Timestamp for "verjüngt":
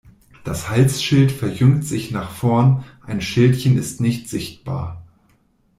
1.31-1.83